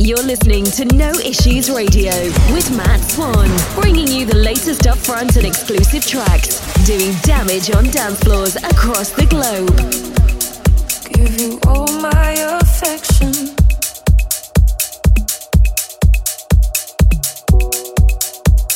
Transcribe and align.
You're 0.00 0.22
listening 0.22 0.64
to 0.64 0.84
No 0.84 1.10
Issues 1.10 1.68
Radio 1.68 2.12
with 2.52 2.70
Matt 2.76 3.00
Swan, 3.00 3.50
bringing 3.74 4.06
you 4.06 4.24
the 4.24 4.36
latest 4.36 4.82
upfront 4.82 5.36
and 5.36 5.44
exclusive 5.44 6.06
tracks, 6.06 6.60
doing 6.86 7.12
damage 7.22 7.74
on 7.74 7.84
dance 7.90 8.20
floors 8.20 8.54
across 8.54 9.10
the 9.10 9.26
globe. 9.26 9.76
Give 11.12 11.40
you 11.40 11.58
all 11.66 11.90
my 12.00 12.30
affection. 12.60 13.56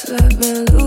Let 0.09 0.39
me 0.41 0.73
lose. 0.73 0.82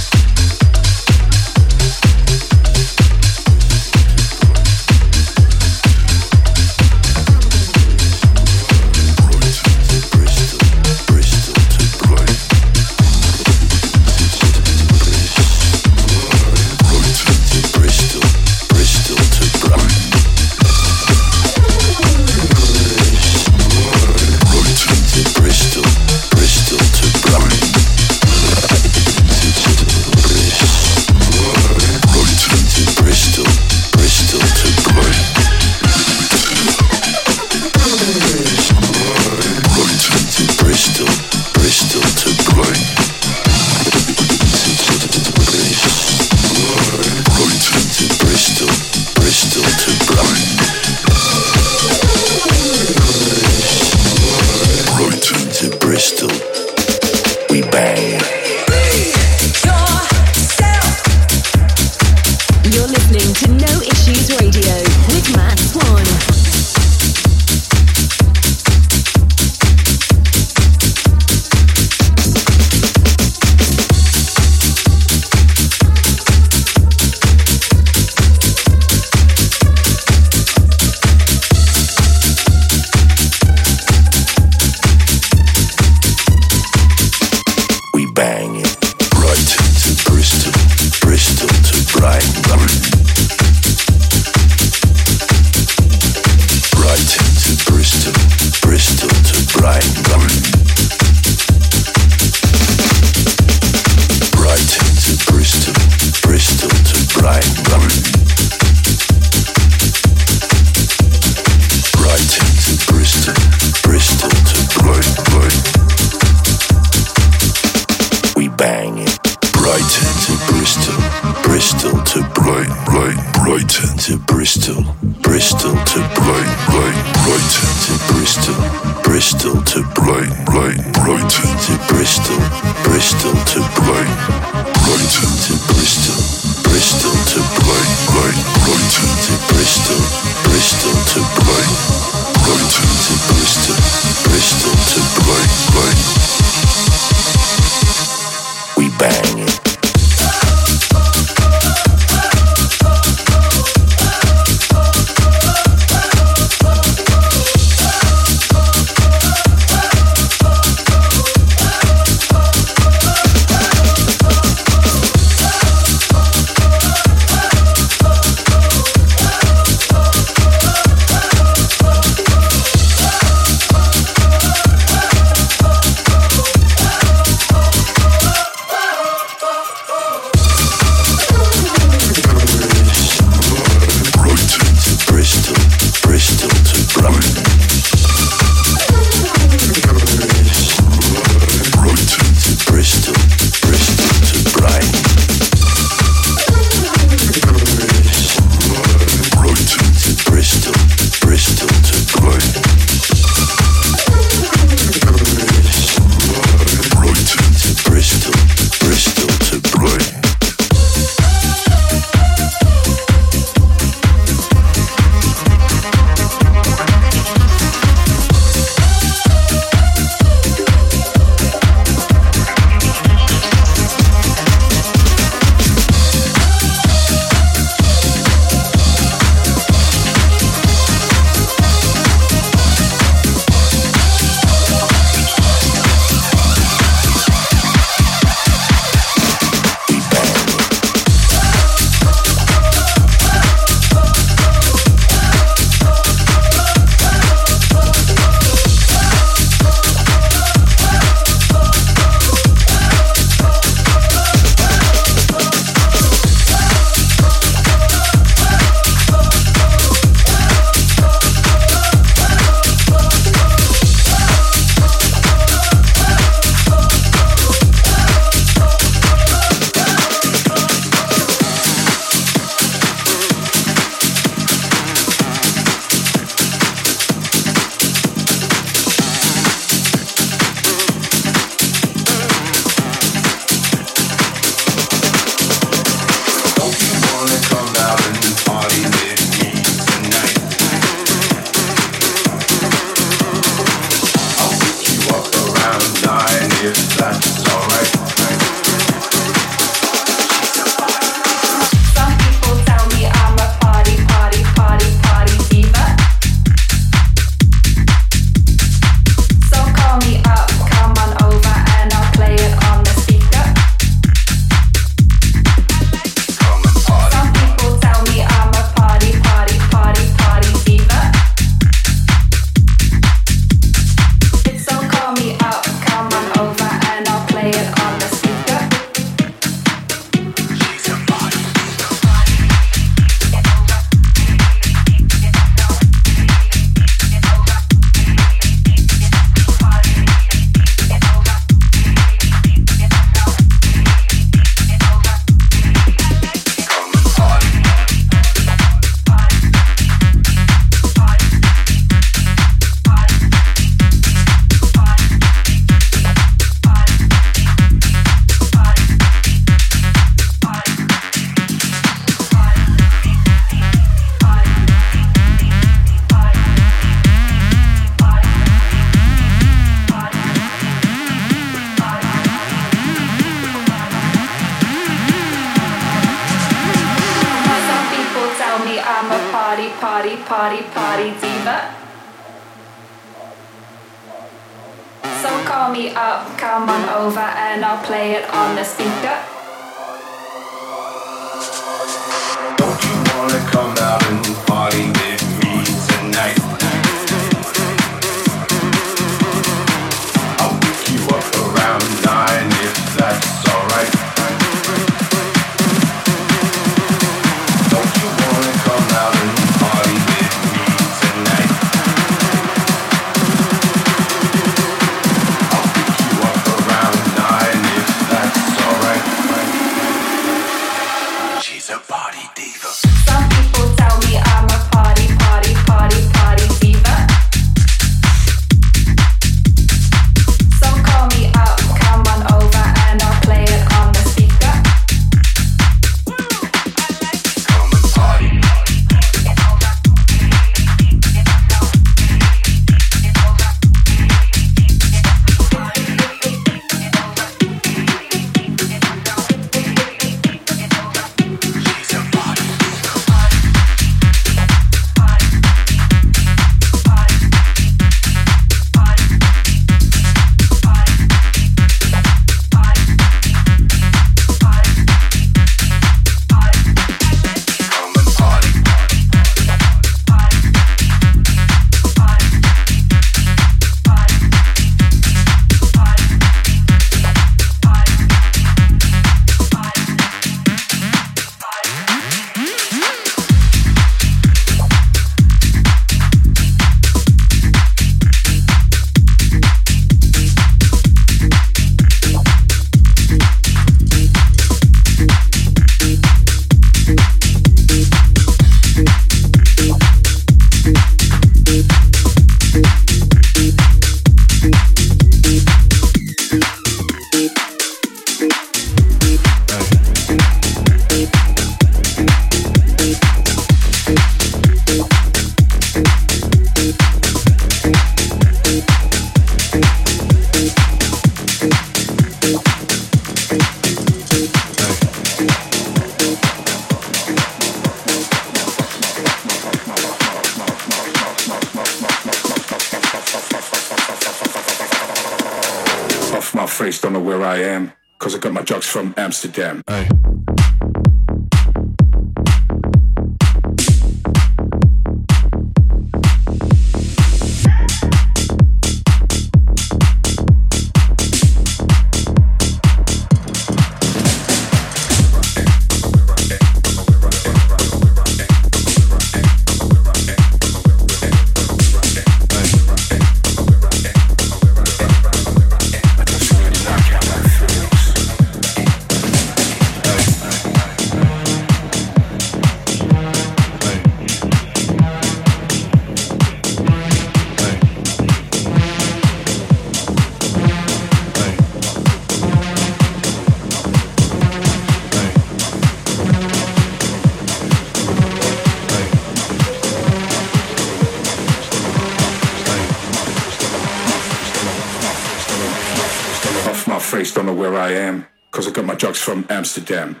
From 599.04 599.26
Amsterdam. 599.28 600.00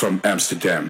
From 0.00 0.18
Amsterdam. 0.24 0.89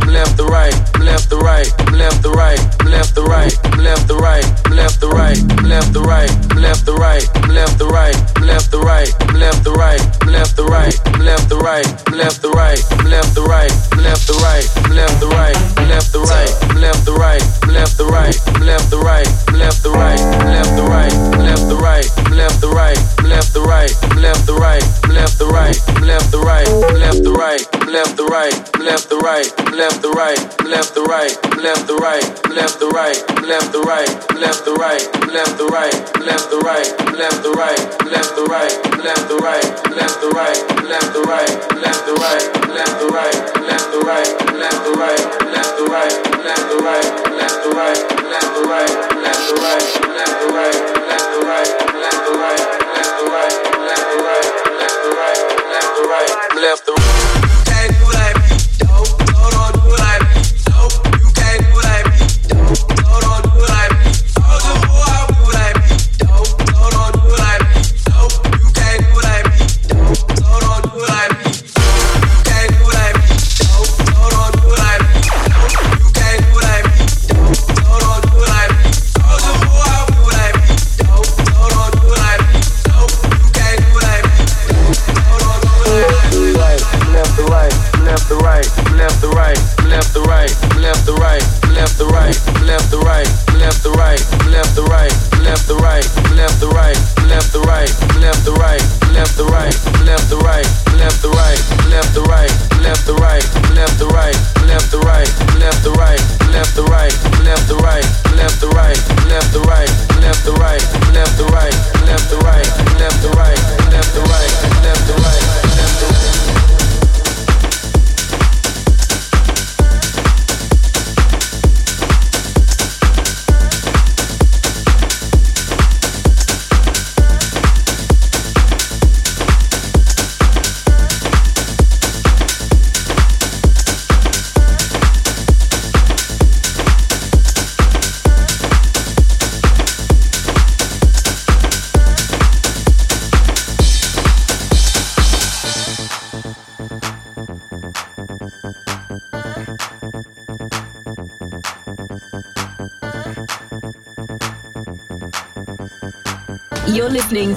right, 11.81 12.11
left 12.11 12.41
to 12.41 12.49
right, 12.49 12.83
left 13.05 13.35
to 13.35 13.43
right, 13.43 13.71
left 13.97 14.27
to 14.27 14.33
right, 14.33 14.80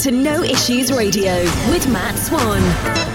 to 0.05 0.11
No 0.11 0.43
Issues 0.43 0.93
Radio 0.93 1.43
with 1.71 1.89
Matt 1.89 2.19
Swan. 2.19 3.14